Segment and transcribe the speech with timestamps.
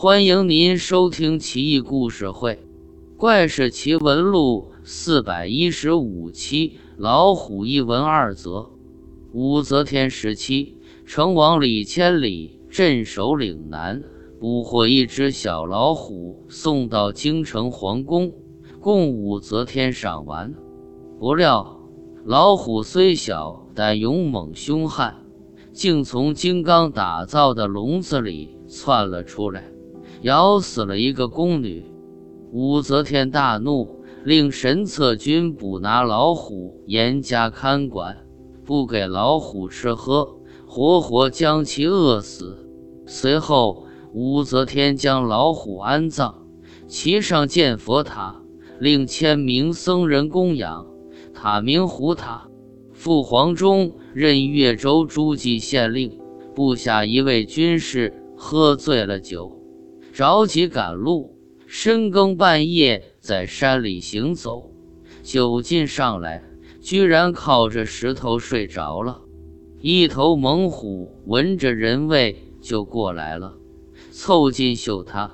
[0.00, 2.54] 欢迎您收听《奇异故事会·
[3.16, 6.78] 怪事奇闻录》四百一十五期。
[6.96, 8.70] 老虎一闻二则。
[9.32, 14.00] 武则天时期，成王李千里镇守岭南，
[14.38, 18.32] 捕获一只小老虎，送到京城皇宫，
[18.78, 20.54] 供武则天赏玩。
[21.18, 21.76] 不料，
[22.24, 25.16] 老虎虽小，但勇猛凶悍，
[25.72, 29.64] 竟从金刚打造的笼子里窜了出来。
[30.22, 31.84] 咬死了一个宫女，
[32.50, 33.88] 武则天大怒，
[34.24, 38.16] 令神策军捕拿老虎，严加看管，
[38.64, 40.36] 不给老虎吃喝，
[40.66, 42.66] 活活将其饿死。
[43.06, 46.34] 随后，武则天将老虎安葬，
[46.88, 48.42] 骑上建佛塔，
[48.80, 50.84] 令千名僧人供养，
[51.32, 52.48] 塔名虎塔。
[52.92, 56.18] 父皇中任越州诸暨县令，
[56.56, 59.57] 部下一位军士喝醉了酒。
[60.18, 64.72] 着急赶路，深更半夜在山里行走，
[65.22, 66.42] 酒劲上来，
[66.80, 69.20] 居然靠着石头睡着了。
[69.80, 73.58] 一头猛虎闻着人味就过来了，
[74.10, 75.30] 凑近嗅他。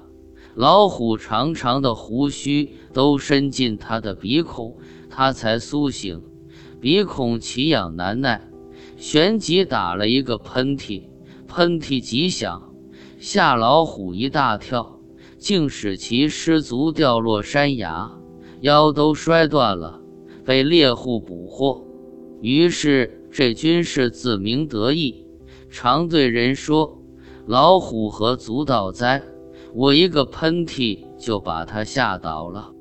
[0.54, 4.76] 老虎长长的胡须都伸进他的鼻孔，
[5.08, 6.22] 他才苏醒，
[6.78, 8.50] 鼻孔奇痒难耐，
[8.98, 11.04] 旋即打了一个喷嚏，
[11.48, 12.73] 喷嚏极响。
[13.26, 15.00] 吓老虎一大跳，
[15.38, 18.10] 竟使其失足掉落山崖，
[18.60, 19.98] 腰都摔断了，
[20.44, 21.82] 被猎户捕获。
[22.42, 25.24] 于是这军士自鸣得意，
[25.70, 26.98] 常对人说
[27.48, 29.22] ：“老虎何足道哉？
[29.72, 32.72] 我一个喷嚏就把他吓倒了。”